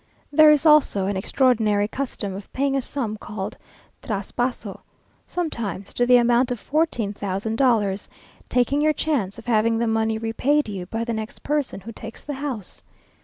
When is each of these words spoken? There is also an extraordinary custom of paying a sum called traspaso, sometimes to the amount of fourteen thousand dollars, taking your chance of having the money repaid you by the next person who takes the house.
There 0.31 0.49
is 0.49 0.65
also 0.65 1.05
an 1.05 1.15
extraordinary 1.15 1.87
custom 1.87 2.33
of 2.33 2.51
paying 2.53 2.75
a 2.75 2.81
sum 2.81 3.17
called 3.17 3.55
traspaso, 4.01 4.79
sometimes 5.27 5.93
to 5.93 6.07
the 6.07 6.17
amount 6.17 6.49
of 6.49 6.59
fourteen 6.59 7.13
thousand 7.13 7.57
dollars, 7.59 8.09
taking 8.49 8.81
your 8.81 8.93
chance 8.93 9.37
of 9.37 9.45
having 9.45 9.77
the 9.77 9.85
money 9.85 10.17
repaid 10.17 10.67
you 10.67 10.87
by 10.87 11.03
the 11.03 11.13
next 11.13 11.43
person 11.43 11.81
who 11.81 11.91
takes 11.91 12.23
the 12.23 12.33
house. 12.33 12.81